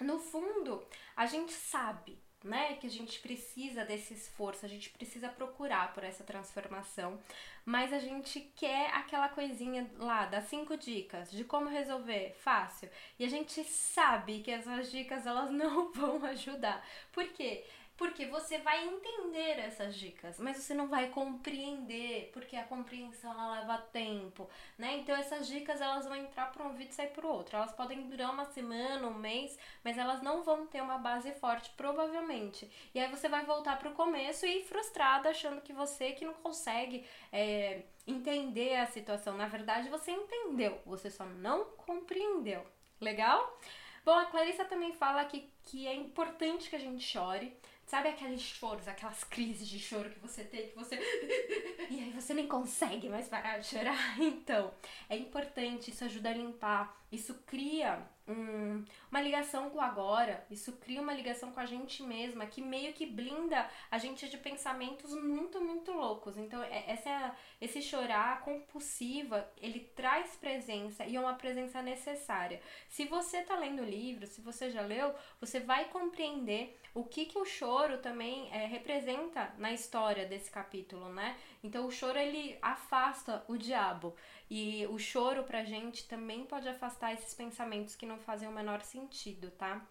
No 0.00 0.18
fundo, 0.18 0.86
a 1.16 1.26
gente 1.26 1.52
sabe 1.52 2.22
né? 2.44 2.74
Que 2.74 2.86
a 2.86 2.90
gente 2.90 3.18
precisa 3.20 3.84
desse 3.84 4.14
esforço, 4.14 4.64
a 4.64 4.68
gente 4.68 4.90
precisa 4.90 5.28
procurar 5.28 5.92
por 5.92 6.04
essa 6.04 6.24
transformação, 6.24 7.18
mas 7.64 7.92
a 7.92 7.98
gente 7.98 8.40
quer 8.56 8.90
aquela 8.94 9.28
coisinha 9.28 9.88
lá 9.98 10.26
das 10.26 10.44
cinco 10.44 10.76
dicas 10.76 11.30
de 11.30 11.44
como 11.44 11.68
resolver 11.68 12.34
fácil 12.42 12.88
e 13.18 13.24
a 13.24 13.28
gente 13.28 13.62
sabe 13.64 14.40
que 14.40 14.50
essas 14.50 14.90
dicas 14.90 15.26
elas 15.26 15.50
não 15.52 15.92
vão 15.92 16.24
ajudar. 16.26 16.84
Por 17.12 17.26
quê? 17.28 17.64
Porque 17.96 18.26
você 18.26 18.58
vai 18.58 18.86
entender 18.88 19.58
essas 19.58 19.94
dicas, 19.94 20.38
mas 20.40 20.56
você 20.56 20.74
não 20.74 20.88
vai 20.88 21.10
compreender, 21.10 22.30
porque 22.32 22.56
a 22.56 22.64
compreensão 22.64 23.30
ela 23.30 23.60
leva 23.60 23.78
tempo, 23.78 24.48
né? 24.78 24.96
Então 24.96 25.14
essas 25.14 25.46
dicas 25.46 25.80
elas 25.80 26.06
vão 26.06 26.16
entrar 26.16 26.50
por 26.50 26.62
um 26.62 26.68
ouvido 26.68 26.90
e 26.90 26.94
sair 26.94 27.10
por 27.10 27.24
outro. 27.24 27.56
Elas 27.56 27.72
podem 27.72 28.08
durar 28.08 28.32
uma 28.32 28.46
semana, 28.46 29.06
um 29.06 29.14
mês, 29.14 29.58
mas 29.84 29.98
elas 29.98 30.22
não 30.22 30.42
vão 30.42 30.66
ter 30.66 30.80
uma 30.82 30.98
base 30.98 31.32
forte, 31.32 31.70
provavelmente. 31.76 32.70
E 32.94 32.98
aí 32.98 33.08
você 33.10 33.28
vai 33.28 33.44
voltar 33.44 33.78
pro 33.78 33.92
começo 33.92 34.46
e 34.46 34.58
ir 34.58 34.64
frustrada, 34.64 35.30
achando 35.30 35.60
que 35.60 35.72
você 35.72 36.12
que 36.12 36.24
não 36.24 36.34
consegue 36.34 37.06
é, 37.30 37.82
entender 38.06 38.76
a 38.76 38.86
situação. 38.86 39.36
Na 39.36 39.46
verdade, 39.46 39.88
você 39.88 40.10
entendeu, 40.10 40.80
você 40.86 41.10
só 41.10 41.24
não 41.24 41.66
compreendeu. 41.76 42.66
Legal? 43.00 43.58
Bom, 44.04 44.12
a 44.12 44.24
Clarissa 44.26 44.64
também 44.64 44.92
fala 44.92 45.24
que, 45.24 45.48
que 45.62 45.86
é 45.86 45.94
importante 45.94 46.68
que 46.68 46.74
a 46.74 46.78
gente 46.78 47.04
chore, 47.04 47.56
Sabe 47.92 48.08
aqueles 48.08 48.40
choros, 48.40 48.88
aquelas 48.88 49.22
crises 49.22 49.68
de 49.68 49.78
choro 49.78 50.08
que 50.08 50.18
você 50.18 50.42
tem, 50.42 50.70
que 50.70 50.74
você. 50.74 50.96
e 51.90 52.00
aí 52.00 52.10
você 52.10 52.32
nem 52.32 52.48
consegue 52.48 53.06
mais 53.10 53.28
parar 53.28 53.58
de 53.58 53.66
chorar? 53.66 53.94
Então, 54.18 54.72
é 55.10 55.16
importante, 55.18 55.90
isso 55.90 56.02
ajuda 56.02 56.30
a 56.30 56.32
limpar, 56.32 56.98
isso 57.12 57.34
cria 57.46 58.02
um, 58.26 58.84
uma 59.10 59.20
ligação 59.20 59.70
com 59.70 59.78
o 59.78 59.80
agora, 59.80 60.46
isso 60.50 60.72
cria 60.72 61.00
uma 61.00 61.12
ligação 61.12 61.50
com 61.50 61.60
a 61.60 61.66
gente 61.66 62.02
mesma, 62.02 62.46
que 62.46 62.62
meio 62.62 62.92
que 62.92 63.04
blinda 63.04 63.68
a 63.90 63.98
gente 63.98 64.28
de 64.28 64.36
pensamentos 64.36 65.12
muito, 65.14 65.60
muito 65.60 65.92
loucos. 65.92 66.36
Então, 66.36 66.62
é, 66.62 66.84
essa, 66.86 67.10
é 67.10 67.34
esse 67.60 67.82
chorar 67.82 68.42
compulsiva, 68.42 69.50
ele 69.60 69.80
traz 69.96 70.36
presença 70.36 71.04
e 71.04 71.16
é 71.16 71.20
uma 71.20 71.34
presença 71.34 71.82
necessária. 71.82 72.60
Se 72.88 73.04
você 73.04 73.42
tá 73.42 73.56
lendo 73.56 73.82
o 73.82 73.86
livro, 73.86 74.26
se 74.26 74.40
você 74.40 74.70
já 74.70 74.82
leu, 74.82 75.14
você 75.40 75.60
vai 75.60 75.86
compreender 75.86 76.78
o 76.94 77.04
que, 77.04 77.24
que 77.24 77.38
o 77.38 77.44
choro 77.44 77.98
também 77.98 78.48
é, 78.52 78.66
representa 78.66 79.52
na 79.58 79.72
história 79.72 80.26
desse 80.26 80.50
capítulo, 80.50 81.08
né? 81.08 81.36
Então, 81.64 81.86
o 81.86 81.90
choro, 81.90 82.18
ele 82.18 82.58
afasta 82.60 83.44
o 83.48 83.56
diabo. 83.56 84.14
E 84.54 84.86
o 84.88 84.98
choro 84.98 85.44
pra 85.44 85.64
gente 85.64 86.06
também 86.06 86.44
pode 86.44 86.68
afastar 86.68 87.14
esses 87.14 87.32
pensamentos 87.32 87.96
que 87.96 88.04
não 88.04 88.18
fazem 88.18 88.46
o 88.46 88.52
menor 88.52 88.82
sentido, 88.82 89.50
tá? 89.52 89.82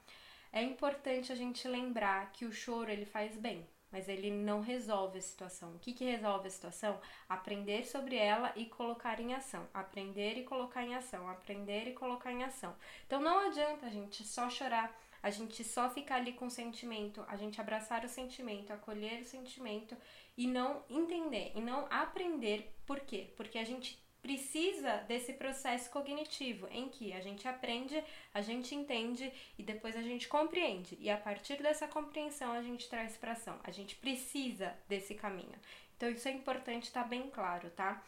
É 0.53 0.61
importante 0.61 1.31
a 1.31 1.35
gente 1.35 1.67
lembrar 1.67 2.31
que 2.31 2.45
o 2.45 2.51
choro 2.51 2.91
ele 2.91 3.03
faz 3.03 3.35
bem, 3.35 3.67
mas 3.91 4.07
ele 4.07 4.29
não 4.29 4.61
resolve 4.61 5.17
a 5.17 5.21
situação. 5.23 5.71
O 5.71 5.79
que, 5.79 5.93
que 5.93 6.05
resolve 6.05 6.47
a 6.47 6.51
situação? 6.51 7.01
Aprender 7.27 7.87
sobre 7.87 8.15
ela 8.15 8.53
e 8.55 8.67
colocar 8.67 9.19
em 9.19 9.33
ação. 9.33 9.67
Aprender 9.73 10.37
e 10.37 10.43
colocar 10.43 10.83
em 10.83 10.93
ação. 10.93 11.27
Aprender 11.27 11.87
e 11.87 11.93
colocar 11.93 12.31
em 12.31 12.43
ação. 12.43 12.75
Então 13.07 13.19
não 13.19 13.39
adianta 13.39 13.87
a 13.87 13.89
gente 13.89 14.23
só 14.23 14.47
chorar, 14.47 14.95
a 15.23 15.31
gente 15.31 15.63
só 15.63 15.89
ficar 15.89 16.17
ali 16.17 16.33
com 16.33 16.45
o 16.45 16.51
sentimento, 16.51 17.25
a 17.27 17.35
gente 17.35 17.59
abraçar 17.59 18.05
o 18.05 18.09
sentimento, 18.09 18.71
acolher 18.71 19.21
o 19.21 19.25
sentimento 19.25 19.97
e 20.37 20.45
não 20.45 20.83
entender 20.87 21.51
e 21.55 21.61
não 21.61 21.87
aprender. 21.89 22.71
Por 22.85 22.99
quê? 22.99 23.33
Porque 23.35 23.57
a 23.57 23.65
gente 23.65 23.99
precisa 24.21 24.97
desse 25.07 25.33
processo 25.33 25.89
cognitivo 25.89 26.67
em 26.69 26.87
que 26.89 27.11
a 27.11 27.19
gente 27.19 27.47
aprende, 27.47 28.01
a 28.33 28.41
gente 28.41 28.75
entende 28.75 29.31
e 29.57 29.63
depois 29.63 29.95
a 29.97 30.01
gente 30.01 30.27
compreende. 30.27 30.97
E 30.99 31.09
a 31.09 31.17
partir 31.17 31.61
dessa 31.61 31.87
compreensão 31.87 32.51
a 32.51 32.61
gente 32.61 32.87
traz 32.87 33.17
para 33.17 33.31
ação. 33.31 33.59
A 33.63 33.71
gente 33.71 33.95
precisa 33.95 34.73
desse 34.87 35.15
caminho. 35.15 35.59
Então 35.97 36.09
isso 36.09 36.27
é 36.27 36.31
importante 36.31 36.83
estar 36.83 37.03
tá 37.03 37.09
bem 37.09 37.29
claro, 37.29 37.69
tá? 37.71 38.03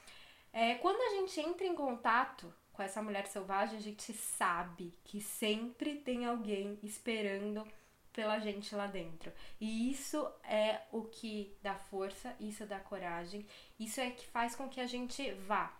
É, 0.51 0.75
quando 0.75 1.01
a 1.01 1.19
gente 1.19 1.39
entra 1.39 1.65
em 1.65 1.73
contato 1.73 2.53
com 2.71 2.83
essa 2.83 3.01
mulher 3.01 3.25
selvagem, 3.27 3.77
a 3.77 3.81
gente 3.81 4.13
sabe 4.13 4.93
que 5.03 5.19
sempre 5.19 5.95
tem 5.95 6.25
alguém 6.25 6.77
esperando 6.83 7.67
pela 8.11 8.37
gente 8.39 8.75
lá 8.75 8.85
dentro. 8.85 9.31
E 9.59 9.89
isso 9.89 10.31
é 10.43 10.81
o 10.91 11.03
que 11.03 11.57
dá 11.63 11.75
força, 11.75 12.35
isso 12.39 12.65
dá 12.65 12.79
coragem, 12.79 13.45
isso 13.79 13.99
é 13.99 14.11
que 14.11 14.27
faz 14.27 14.55
com 14.55 14.69
que 14.69 14.79
a 14.79 14.85
gente 14.85 15.31
vá 15.31 15.75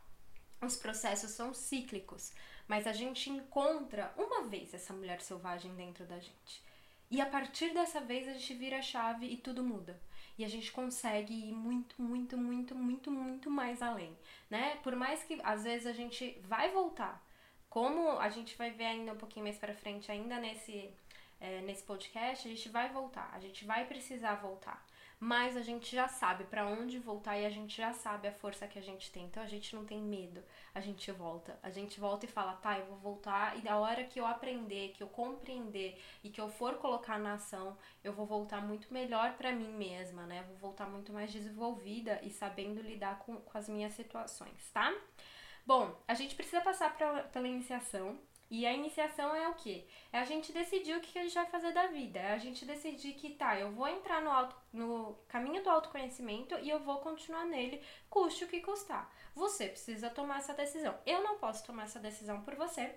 os 0.66 0.76
processos 0.76 1.32
são 1.32 1.54
cíclicos, 1.54 2.34
mas 2.68 2.88
a 2.88 2.94
gente 2.94 3.30
encontra 3.30 4.14
uma 4.18 4.44
vez 4.44 4.74
essa 4.74 4.94
mulher 4.94 5.22
selvagem 5.22 5.76
dentro 5.76 6.06
da 6.06 6.20
gente. 6.20 6.64
E 7.10 7.22
a 7.22 7.26
partir 7.26 7.74
dessa 7.74 8.02
vez 8.02 8.28
a 8.28 8.34
gente 8.34 8.54
vira 8.56 8.80
a 8.80 8.82
chave 8.82 9.28
e 9.28 9.38
tudo 9.38 9.64
muda. 9.64 10.00
E 10.38 10.44
a 10.44 10.48
gente 10.48 10.72
consegue 10.72 11.32
ir 11.32 11.54
muito, 11.54 12.02
muito, 12.02 12.36
muito, 12.38 12.74
muito, 12.74 13.12
muito 13.12 13.52
mais 13.52 13.84
além, 13.84 14.18
né? 14.50 14.78
Por 14.78 14.96
mais 14.96 15.24
que 15.24 15.40
às 15.44 15.64
vezes 15.64 15.86
a 15.86 15.94
gente 15.94 16.40
vai 16.44 16.72
voltar, 16.72 17.24
como 17.70 18.18
a 18.18 18.30
gente 18.30 18.58
vai 18.58 18.72
ver 18.72 18.86
ainda 18.86 19.14
um 19.14 19.18
pouquinho 19.18 19.46
mais 19.46 19.58
para 19.58 19.76
frente, 19.76 20.12
ainda 20.12 20.40
nesse, 20.40 20.92
é, 21.40 21.62
nesse 21.62 21.84
podcast, 21.84 22.48
a 22.48 22.52
gente 22.52 22.70
vai 22.70 22.90
voltar, 22.90 23.30
a 23.32 23.40
gente 23.40 23.64
vai 23.64 23.86
precisar 23.86 24.36
voltar 24.36 24.84
mas 25.24 25.56
a 25.56 25.62
gente 25.62 25.96
já 25.96 26.06
sabe 26.06 26.44
para 26.44 26.68
onde 26.68 27.00
voltar 27.00 27.38
e 27.38 27.46
a 27.46 27.50
gente 27.50 27.78
já 27.78 27.94
sabe 27.94 28.28
a 28.28 28.32
força 28.34 28.68
que 28.68 28.78
a 28.78 28.82
gente 28.82 29.10
tem. 29.10 29.24
Então 29.24 29.42
a 29.42 29.48
gente 29.48 29.74
não 29.74 29.86
tem 29.86 30.02
medo, 30.02 30.44
a 30.76 30.82
gente 30.82 31.10
volta. 31.14 31.58
A 31.64 31.70
gente 31.70 31.98
volta 31.98 32.26
e 32.26 32.30
fala, 32.30 32.58
tá, 32.58 32.78
eu 32.78 32.86
vou 32.88 32.98
voltar 32.98 33.58
e 33.58 33.62
da 33.62 33.78
hora 33.78 34.04
que 34.04 34.20
eu 34.20 34.26
aprender, 34.26 34.90
que 34.90 35.02
eu 35.02 35.08
compreender 35.08 35.98
e 36.26 36.30
que 36.30 36.42
eu 36.42 36.50
for 36.50 36.74
colocar 36.76 37.18
na 37.18 37.36
ação, 37.36 37.78
eu 38.04 38.12
vou 38.12 38.26
voltar 38.26 38.60
muito 38.60 38.94
melhor 38.94 39.38
para 39.38 39.54
mim 39.54 39.72
mesma, 39.72 40.26
né? 40.26 40.44
Vou 40.50 40.58
voltar 40.58 40.88
muito 40.88 41.14
mais 41.14 41.32
desenvolvida 41.32 42.20
e 42.22 42.30
sabendo 42.30 42.82
lidar 42.82 43.20
com, 43.20 43.38
com 43.38 43.58
as 43.58 43.70
minhas 43.70 43.94
situações, 43.94 44.70
tá? 44.74 44.94
Bom, 45.66 45.98
a 46.06 46.14
gente 46.16 46.36
precisa 46.36 46.60
passar 46.60 46.98
pra, 46.98 47.24
pela 47.24 47.48
iniciação, 47.48 48.20
e 48.54 48.68
a 48.68 48.72
iniciação 48.72 49.36
é 49.36 49.50
o 49.50 49.56
quê? 49.56 49.84
É 50.12 50.20
a 50.20 50.26
gente 50.26 50.54
decidir 50.54 50.96
o 50.96 51.02
que 51.02 51.18
a 51.18 51.24
gente 51.24 51.34
vai 51.34 51.48
fazer 51.48 51.72
da 51.72 51.88
vida. 51.88 52.20
É 52.20 52.34
a 52.34 52.38
gente 52.38 52.64
decidir 52.66 53.14
que, 53.14 53.32
tá, 53.32 53.60
eu 53.60 53.72
vou 53.72 53.88
entrar 53.88 54.22
no, 54.22 54.30
auto, 54.30 54.56
no 54.72 55.18
caminho 55.28 55.64
do 55.64 55.72
autoconhecimento 55.72 56.54
e 56.60 56.70
eu 56.70 56.80
vou 56.80 57.00
continuar 57.00 57.46
nele, 57.46 57.82
custe 58.12 58.44
o 58.44 58.48
que 58.48 58.62
custar. 58.62 59.12
Você 59.34 59.70
precisa 59.70 60.08
tomar 60.08 60.38
essa 60.38 60.54
decisão. 60.54 60.96
Eu 61.04 61.24
não 61.24 61.40
posso 61.40 61.66
tomar 61.66 61.86
essa 61.86 62.00
decisão 62.00 62.44
por 62.44 62.54
você. 62.54 62.94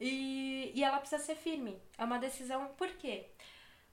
E, 0.00 0.70
e 0.76 0.84
ela 0.84 1.00
precisa 1.00 1.20
ser 1.20 1.34
firme. 1.34 1.82
É 1.98 2.04
uma 2.04 2.20
decisão, 2.20 2.68
por 2.78 2.90
quê? 2.90 3.30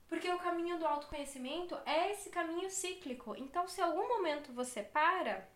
Porque 0.06 0.30
o 0.30 0.38
caminho 0.38 0.78
do 0.78 0.86
autoconhecimento 0.86 1.76
é 1.84 2.12
esse 2.12 2.30
caminho 2.30 2.70
cíclico. 2.70 3.34
Então, 3.36 3.66
se 3.66 3.80
algum 3.80 4.06
momento 4.06 4.52
você 4.52 4.84
para, 4.84 5.48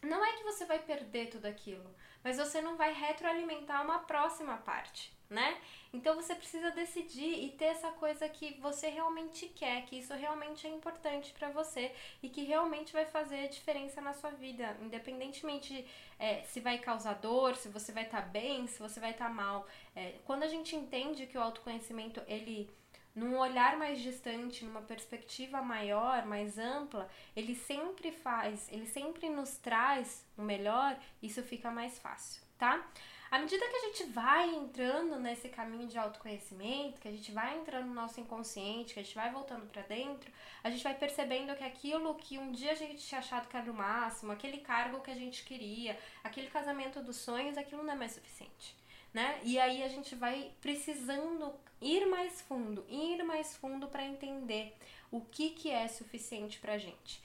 não 0.00 0.24
é 0.24 0.32
que 0.32 0.44
você 0.44 0.64
vai 0.64 0.78
perder 0.78 1.28
tudo 1.28 1.44
aquilo 1.44 1.94
mas 2.24 2.38
você 2.38 2.60
não 2.62 2.76
vai 2.76 2.92
retroalimentar 2.92 3.84
uma 3.84 3.98
próxima 3.98 4.56
parte, 4.56 5.12
né? 5.28 5.58
Então 5.92 6.16
você 6.16 6.34
precisa 6.34 6.70
decidir 6.70 7.44
e 7.44 7.50
ter 7.50 7.66
essa 7.66 7.90
coisa 7.92 8.28
que 8.28 8.58
você 8.60 8.88
realmente 8.88 9.46
quer, 9.46 9.84
que 9.84 9.98
isso 9.98 10.12
realmente 10.14 10.66
é 10.66 10.70
importante 10.70 11.32
para 11.34 11.50
você 11.50 11.94
e 12.22 12.28
que 12.28 12.42
realmente 12.42 12.92
vai 12.92 13.04
fazer 13.04 13.48
diferença 13.48 14.00
na 14.00 14.14
sua 14.14 14.30
vida, 14.30 14.76
independentemente 14.80 15.86
é, 16.18 16.42
se 16.42 16.60
vai 16.60 16.78
causar 16.78 17.14
dor, 17.14 17.54
se 17.54 17.68
você 17.68 17.92
vai 17.92 18.04
estar 18.04 18.22
tá 18.22 18.28
bem, 18.28 18.66
se 18.66 18.80
você 18.80 18.98
vai 18.98 19.10
estar 19.10 19.28
tá 19.28 19.32
mal. 19.32 19.68
É, 19.94 20.14
quando 20.24 20.42
a 20.42 20.48
gente 20.48 20.74
entende 20.74 21.26
que 21.26 21.36
o 21.36 21.42
autoconhecimento 21.42 22.20
ele 22.26 22.68
num 23.14 23.38
olhar 23.38 23.76
mais 23.76 24.00
distante, 24.00 24.64
numa 24.64 24.82
perspectiva 24.82 25.62
maior, 25.62 26.26
mais 26.26 26.58
ampla, 26.58 27.08
ele 27.36 27.54
sempre 27.54 28.10
faz, 28.10 28.68
ele 28.72 28.86
sempre 28.86 29.28
nos 29.28 29.56
traz 29.56 30.26
o 30.36 30.42
melhor, 30.42 30.98
isso 31.22 31.42
fica 31.42 31.70
mais 31.70 31.98
fácil, 31.98 32.42
tá? 32.58 32.84
À 33.30 33.38
medida 33.38 33.66
que 33.66 33.76
a 33.76 33.80
gente 33.80 34.04
vai 34.04 34.54
entrando 34.54 35.18
nesse 35.18 35.48
caminho 35.48 35.88
de 35.88 35.98
autoconhecimento, 35.98 37.00
que 37.00 37.08
a 37.08 37.10
gente 37.10 37.32
vai 37.32 37.58
entrando 37.58 37.86
no 37.86 37.94
nosso 37.94 38.20
inconsciente, 38.20 38.94
que 38.94 39.00
a 39.00 39.02
gente 39.02 39.14
vai 39.14 39.30
voltando 39.32 39.66
para 39.66 39.82
dentro, 39.82 40.30
a 40.62 40.70
gente 40.70 40.84
vai 40.84 40.94
percebendo 40.94 41.54
que 41.56 41.64
aquilo 41.64 42.14
que 42.14 42.38
um 42.38 42.52
dia 42.52 42.72
a 42.72 42.76
gente 42.76 43.04
tinha 43.04 43.18
achado 43.18 43.48
que 43.48 43.56
era 43.56 43.70
o 43.70 43.74
máximo, 43.74 44.30
aquele 44.30 44.58
cargo 44.58 45.00
que 45.00 45.10
a 45.10 45.16
gente 45.16 45.44
queria, 45.44 45.98
aquele 46.22 46.48
casamento 46.48 47.02
dos 47.02 47.16
sonhos, 47.16 47.58
aquilo 47.58 47.82
não 47.82 47.94
é 47.94 47.96
mais 47.96 48.12
suficiente 48.12 48.83
né? 49.14 49.40
E 49.44 49.58
aí 49.60 49.84
a 49.84 49.88
gente 49.88 50.16
vai 50.16 50.50
precisando 50.60 51.54
ir 51.80 52.04
mais 52.06 52.42
fundo, 52.42 52.84
ir 52.88 53.22
mais 53.22 53.56
fundo 53.56 53.86
para 53.86 54.04
entender 54.04 54.76
o 55.10 55.20
que 55.20 55.50
que 55.50 55.70
é 55.70 55.86
suficiente 55.86 56.58
pra 56.58 56.76
gente. 56.76 57.22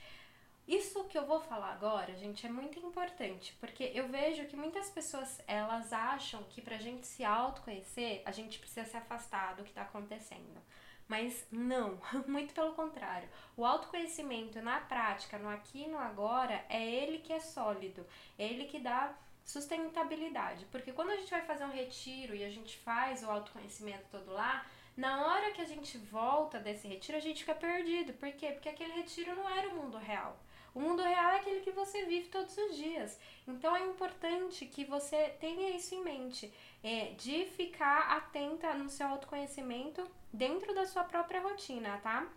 Isso 0.67 1.03
que 1.05 1.17
eu 1.17 1.25
vou 1.25 1.39
falar 1.39 1.71
agora, 1.71 2.15
gente, 2.15 2.45
é 2.45 2.49
muito 2.49 2.77
importante, 2.77 3.57
porque 3.59 3.91
eu 3.95 4.07
vejo 4.07 4.45
que 4.45 4.55
muitas 4.55 4.87
pessoas, 4.91 5.41
elas 5.47 5.91
acham 5.91 6.43
que 6.43 6.61
pra 6.61 6.77
gente 6.77 7.07
se 7.07 7.25
autoconhecer, 7.25 8.21
a 8.23 8.31
gente 8.31 8.59
precisa 8.59 8.85
se 8.85 8.95
afastar 8.95 9.55
do 9.55 9.63
que 9.63 9.73
tá 9.73 9.81
acontecendo. 9.81 10.61
Mas 11.07 11.43
não, 11.51 11.99
muito 12.27 12.53
pelo 12.53 12.73
contrário. 12.73 13.27
O 13.57 13.65
autoconhecimento 13.65 14.61
na 14.61 14.79
prática, 14.79 15.39
no 15.39 15.49
aqui 15.49 15.85
e 15.85 15.87
no 15.87 15.97
agora, 15.97 16.63
é 16.69 16.87
ele 16.87 17.17
que 17.17 17.33
é 17.33 17.39
sólido, 17.39 18.05
é 18.37 18.45
ele 18.45 18.65
que 18.65 18.77
dá 18.77 19.17
sustentabilidade. 19.49 20.65
Porque 20.71 20.91
quando 20.91 21.09
a 21.09 21.15
gente 21.15 21.31
vai 21.31 21.41
fazer 21.41 21.65
um 21.65 21.71
retiro 21.71 22.35
e 22.35 22.43
a 22.43 22.49
gente 22.49 22.77
faz 22.77 23.23
o 23.23 23.31
autoconhecimento 23.31 24.05
todo 24.11 24.31
lá, 24.31 24.65
na 24.95 25.25
hora 25.25 25.51
que 25.51 25.61
a 25.61 25.65
gente 25.65 25.97
volta 25.97 26.59
desse 26.59 26.87
retiro, 26.87 27.17
a 27.17 27.21
gente 27.21 27.39
fica 27.39 27.55
perdido. 27.55 28.13
Por 28.13 28.31
quê? 28.33 28.51
Porque 28.51 28.69
aquele 28.69 28.93
retiro 28.93 29.35
não 29.35 29.49
era 29.49 29.69
o 29.69 29.75
mundo 29.75 29.97
real. 29.97 30.37
O 30.75 30.79
mundo 30.79 31.01
real 31.01 31.31
é 31.31 31.37
aquele 31.37 31.61
que 31.61 31.71
você 31.71 32.05
vive 32.05 32.29
todos 32.29 32.55
os 32.55 32.75
dias. 32.75 33.19
Então 33.47 33.75
é 33.75 33.83
importante 33.85 34.67
que 34.67 34.85
você 34.85 35.29
tenha 35.39 35.75
isso 35.75 35.95
em 35.95 36.03
mente, 36.03 36.53
é, 36.83 37.11
de 37.17 37.45
ficar 37.45 38.17
atenta 38.17 38.75
no 38.75 38.87
seu 38.87 39.07
autoconhecimento 39.07 40.07
dentro 40.31 40.75
da 40.75 40.85
sua 40.85 41.03
própria 41.03 41.41
rotina, 41.41 41.97
tá? 42.03 42.27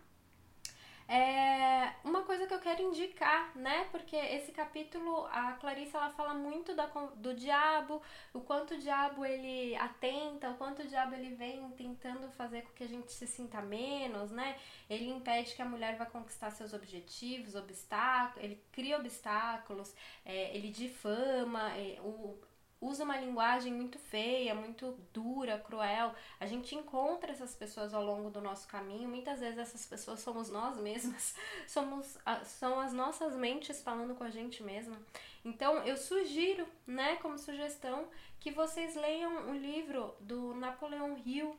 É 1.07 1.93
uma 2.03 2.23
coisa 2.23 2.47
que 2.47 2.53
eu 2.53 2.59
quero 2.59 2.81
indicar, 2.81 3.55
né? 3.57 3.85
Porque 3.91 4.15
esse 4.15 4.51
capítulo, 4.51 5.25
a 5.27 5.53
Clarice 5.53 5.95
ela 5.95 6.09
fala 6.11 6.33
muito 6.33 6.73
da, 6.75 6.85
do 7.15 7.33
diabo, 7.33 8.01
o 8.33 8.39
quanto 8.41 8.73
o 8.73 8.77
diabo 8.77 9.25
ele 9.25 9.75
atenta, 9.75 10.49
o 10.51 10.55
quanto 10.55 10.81
o 10.81 10.87
diabo 10.87 11.13
ele 11.15 11.35
vem 11.35 11.69
tentando 11.71 12.31
fazer 12.31 12.63
com 12.63 12.73
que 12.73 12.83
a 12.83 12.87
gente 12.87 13.11
se 13.11 13.27
sinta 13.27 13.61
menos, 13.61 14.31
né? 14.31 14.57
Ele 14.89 15.09
impede 15.09 15.55
que 15.55 15.61
a 15.61 15.65
mulher 15.65 15.97
vá 15.97 16.05
conquistar 16.05 16.51
seus 16.51 16.73
objetivos, 16.73 17.55
obstáculos, 17.55 18.43
ele 18.43 18.63
cria 18.71 18.97
obstáculos, 18.97 19.93
é, 20.25 20.55
ele 20.55 20.69
difama, 20.69 21.71
é, 21.77 21.99
o, 22.01 22.37
usa 22.83 23.03
uma 23.03 23.17
linguagem 23.17 23.73
muito 23.73 23.97
feia, 23.97 24.53
muito 24.53 24.97
dura, 25.13 25.57
cruel. 25.57 26.13
A 26.39 26.45
gente 26.45 26.75
encontra 26.75 27.31
essas 27.31 27.55
pessoas 27.55 27.93
ao 27.93 28.03
longo 28.03 28.29
do 28.29 28.41
nosso 28.41 28.67
caminho. 28.67 29.07
Muitas 29.07 29.39
vezes 29.39 29.57
essas 29.57 29.85
pessoas 29.85 30.19
somos 30.19 30.49
nós 30.49 30.77
mesmas, 30.77 31.33
somos 31.67 32.17
são 32.43 32.79
as 32.79 32.91
nossas 32.91 33.35
mentes 33.35 33.81
falando 33.81 34.15
com 34.15 34.23
a 34.23 34.29
gente 34.29 34.61
mesma. 34.61 34.97
Então 35.45 35.77
eu 35.83 35.95
sugiro, 35.95 36.67
né, 36.85 37.15
como 37.17 37.37
sugestão, 37.39 38.07
que 38.39 38.51
vocês 38.51 38.95
leiam 38.95 39.49
o 39.49 39.53
livro 39.53 40.13
do 40.19 40.53
Napoleão 40.53 41.17
Hill 41.25 41.57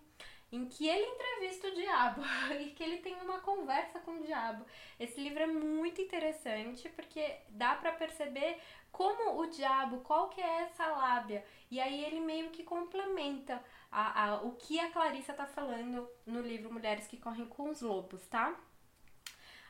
em 0.54 0.66
que 0.66 0.88
ele 0.88 1.04
entrevista 1.04 1.68
o 1.68 1.74
diabo 1.74 2.22
e 2.60 2.70
que 2.70 2.82
ele 2.82 2.98
tem 2.98 3.14
uma 3.16 3.40
conversa 3.40 3.98
com 4.00 4.12
o 4.12 4.22
diabo. 4.22 4.64
Esse 4.98 5.20
livro 5.20 5.42
é 5.42 5.46
muito 5.46 6.00
interessante 6.00 6.88
porque 6.90 7.38
dá 7.48 7.74
para 7.74 7.92
perceber 7.92 8.58
como 8.92 9.40
o 9.40 9.46
diabo, 9.46 10.00
qual 10.00 10.28
que 10.28 10.40
é 10.40 10.62
essa 10.62 10.86
lábia. 10.86 11.44
E 11.70 11.80
aí 11.80 12.04
ele 12.04 12.20
meio 12.20 12.50
que 12.50 12.62
complementa 12.62 13.62
a, 13.90 14.24
a, 14.24 14.42
o 14.42 14.52
que 14.52 14.78
a 14.78 14.90
Clarissa 14.90 15.32
tá 15.32 15.46
falando 15.46 16.08
no 16.24 16.40
livro 16.40 16.72
Mulheres 16.72 17.06
que 17.06 17.16
Correm 17.16 17.46
com 17.46 17.70
os 17.70 17.80
Lobos, 17.80 18.24
tá? 18.28 18.56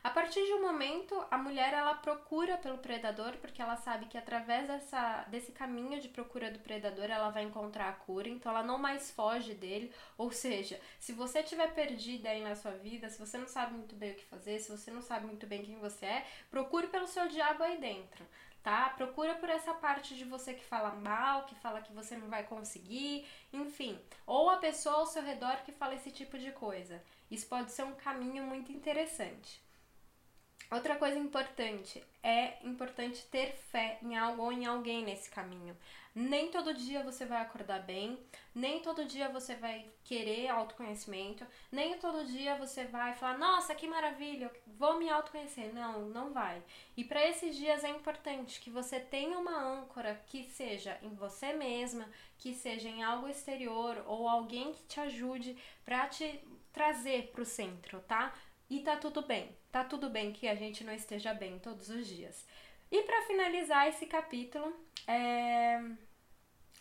A 0.05 0.11
partir 0.11 0.45
de 0.45 0.53
um 0.53 0.61
momento, 0.61 1.19
a 1.31 1.37
mulher 1.39 1.73
ela 1.73 1.95
procura 1.95 2.59
pelo 2.59 2.77
predador 2.77 3.37
porque 3.37 3.59
ela 3.59 3.75
sabe 3.75 4.05
que 4.05 4.15
através 4.15 4.67
dessa, 4.67 5.23
desse 5.29 5.51
caminho 5.51 5.99
de 5.99 6.09
procura 6.09 6.51
do 6.51 6.59
predador 6.59 7.05
ela 7.05 7.31
vai 7.31 7.41
encontrar 7.41 7.89
a 7.89 7.93
cura, 7.93 8.29
então 8.29 8.51
ela 8.51 8.61
não 8.61 8.77
mais 8.77 9.09
foge 9.09 9.55
dele. 9.55 9.91
Ou 10.15 10.31
seja, 10.31 10.79
se 10.99 11.11
você 11.11 11.39
estiver 11.39 11.73
perdida 11.73 12.29
aí 12.29 12.43
na 12.43 12.53
sua 12.55 12.73
vida, 12.73 13.09
se 13.09 13.17
você 13.17 13.35
não 13.35 13.47
sabe 13.47 13.73
muito 13.73 13.95
bem 13.95 14.11
o 14.11 14.15
que 14.15 14.25
fazer, 14.25 14.59
se 14.59 14.69
você 14.69 14.91
não 14.91 15.01
sabe 15.01 15.25
muito 15.25 15.47
bem 15.47 15.63
quem 15.63 15.79
você 15.79 16.05
é, 16.05 16.27
procure 16.51 16.85
pelo 16.85 17.07
seu 17.07 17.27
diabo 17.27 17.63
aí 17.63 17.79
dentro 17.79 18.23
tá? 18.61 18.89
Procura 18.89 19.35
por 19.35 19.47
essa 19.47 19.75
parte 19.75 20.15
de 20.15 20.23
você 20.23 20.51
que 20.53 20.65
fala 20.65 20.89
mal, 20.91 21.45
que 21.45 21.53
fala 21.53 21.81
que 21.81 21.93
você 21.93 22.17
não 22.17 22.27
vai 22.29 22.43
conseguir, 22.43 23.27
enfim. 23.53 23.99
Ou 24.25 24.49
a 24.49 24.57
pessoa 24.57 24.95
ao 24.95 25.05
seu 25.05 25.21
redor 25.21 25.57
que 25.63 25.71
fala 25.71 25.93
esse 25.93 26.09
tipo 26.09 26.35
de 26.35 26.51
coisa. 26.51 26.99
Isso 27.29 27.45
pode 27.45 27.71
ser 27.71 27.83
um 27.83 27.93
caminho 27.93 28.43
muito 28.43 28.71
interessante. 28.71 29.64
Outra 30.71 30.95
coisa 30.95 31.17
importante, 31.17 32.03
é 32.23 32.57
importante 32.65 33.23
ter 33.27 33.53
fé 33.53 33.99
em 34.01 34.17
algo 34.17 34.41
ou 34.43 34.51
em 34.51 34.65
alguém 34.65 35.03
nesse 35.03 35.29
caminho. 35.29 35.77
Nem 36.13 36.49
todo 36.49 36.73
dia 36.73 37.03
você 37.03 37.25
vai 37.25 37.41
acordar 37.41 37.83
bem, 37.83 38.17
nem 38.53 38.79
todo 38.79 39.03
dia 39.05 39.27
você 39.27 39.53
vai 39.53 39.85
querer 40.03 40.47
autoconhecimento, 40.47 41.45
nem 41.69 41.97
todo 41.97 42.25
dia 42.25 42.55
você 42.55 42.85
vai 42.85 43.13
falar, 43.13 43.37
nossa, 43.37 43.75
que 43.75 43.85
maravilha, 43.85 44.49
vou 44.65 44.97
me 44.97 45.09
autoconhecer. 45.09 45.73
Não, 45.73 46.07
não 46.07 46.31
vai. 46.31 46.63
E 46.95 47.03
para 47.03 47.27
esses 47.27 47.55
dias 47.57 47.83
é 47.83 47.89
importante 47.89 48.61
que 48.61 48.69
você 48.69 48.97
tenha 48.97 49.37
uma 49.37 49.61
âncora 49.61 50.23
que 50.25 50.45
seja 50.45 50.97
em 51.03 51.13
você 51.13 51.51
mesma, 51.53 52.09
que 52.37 52.53
seja 52.53 52.87
em 52.87 53.03
algo 53.03 53.27
exterior 53.27 54.03
ou 54.07 54.27
alguém 54.27 54.71
que 54.71 54.83
te 54.83 54.99
ajude 55.01 55.57
para 55.83 56.07
te 56.07 56.41
trazer 56.71 57.31
para 57.33 57.41
o 57.41 57.45
centro, 57.45 57.99
tá? 58.01 58.33
E 58.69 58.79
tá 58.79 58.95
tudo 58.95 59.21
bem. 59.21 59.55
Tá 59.75 59.83
tudo 59.83 60.09
bem 60.09 60.31
que 60.31 60.47
a 60.47 60.55
gente 60.55 60.85
não 60.85 60.93
esteja 60.93 61.33
bem 61.33 61.59
todos 61.59 61.89
os 61.89 62.07
dias. 62.07 62.47
E 62.89 63.03
para 63.03 63.23
finalizar 63.23 63.89
esse 63.89 64.05
capítulo, 64.05 64.73
é... 65.05 65.81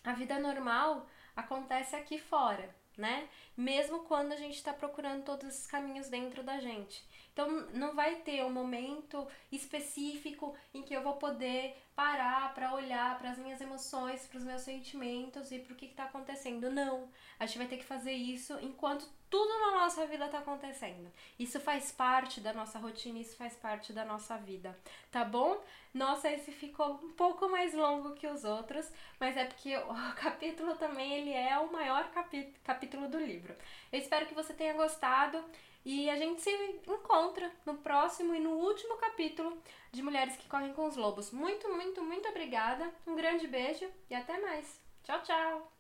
a 0.05 0.13
vida 0.13 0.39
normal 0.39 1.05
acontece 1.35 1.97
aqui 1.97 2.21
fora, 2.21 2.73
né? 2.97 3.29
Mesmo 3.57 4.05
quando 4.05 4.31
a 4.31 4.37
gente 4.37 4.55
está 4.55 4.73
procurando 4.73 5.25
todos 5.25 5.49
esses 5.49 5.67
caminhos 5.67 6.09
dentro 6.09 6.45
da 6.45 6.61
gente. 6.61 7.05
Então 7.35 7.51
não 7.75 7.97
vai 7.97 8.15
ter 8.17 8.45
um 8.45 8.51
momento 8.51 9.27
específico 9.51 10.57
em 10.73 10.83
que 10.83 10.95
eu 10.95 11.03
vou 11.03 11.15
poder 11.15 11.77
parar 11.97 12.55
para 12.55 12.73
olhar 12.73 13.19
para 13.19 13.31
as 13.31 13.39
minhas 13.39 13.61
emoções, 13.61 14.25
para 14.29 14.39
os 14.39 14.45
meus 14.45 14.63
sentimentos 14.63 15.51
e 15.51 15.59
para 15.59 15.73
o 15.73 15.77
que 15.77 15.87
está 15.87 16.05
acontecendo. 16.05 16.71
Não. 16.71 17.09
A 17.39 17.45
gente 17.45 17.59
vai 17.59 17.67
ter 17.67 17.79
que 17.79 17.85
fazer 17.85 18.13
isso 18.13 18.57
enquanto 18.63 19.09
tudo 19.29 19.51
na 19.59 19.81
nossa 19.81 20.07
vida 20.07 20.27
está 20.27 20.39
acontecendo. 20.39 21.11
Isso 21.37 21.59
faz 21.59 21.91
parte 21.91 22.41
da 22.41 22.53
nossa 22.53 22.79
rotina, 22.79 23.19
isso 23.19 23.37
faz 23.37 23.55
parte 23.57 23.93
da 23.93 24.05
nossa 24.05 24.37
vida, 24.37 24.79
tá 25.11 25.25
bom? 25.25 25.61
Nossa, 25.93 26.31
esse 26.31 26.53
ficou 26.53 27.01
um 27.03 27.11
pouco 27.15 27.49
mais 27.49 27.75
longo 27.75 28.15
que 28.15 28.29
os 28.29 28.45
outros, 28.45 28.89
mas 29.19 29.37
é 29.37 29.45
porque 29.45 29.77
o 29.77 29.95
capítulo 30.15 30.77
também 30.77 31.13
ele 31.15 31.33
é 31.33 31.59
o 31.59 31.73
maior 31.73 32.09
capítulo 32.63 33.09
do 33.09 33.19
livro. 33.19 33.57
Eu 33.93 33.99
espero 33.99 34.27
que 34.27 34.35
você 34.35 34.55
tenha 34.55 34.73
gostado 34.75 35.45
e 35.85 36.09
a 36.09 36.17
gente 36.17 36.41
se 36.41 36.51
encontra 36.87 37.53
no 37.67 37.75
próximo 37.79 38.35
e 38.35 38.41
no 38.41 38.51
último 38.51 38.97
capítulo 38.97 39.57
de 39.93 40.03
Mulheres 40.03 40.37
que 40.37 40.49
Correm 40.49 40.73
com 40.73 40.87
os 40.87 40.97
Lobos. 40.97 41.31
Muito, 41.31 41.69
muito, 41.69 42.03
muito 42.03 42.29
obrigada. 42.29 42.91
Um 43.07 43.15
grande 43.15 43.47
beijo 43.47 43.87
e 44.09 44.15
até 44.15 44.41
mais. 44.41 44.81
Tchau, 45.03 45.23
tchau! 45.23 45.74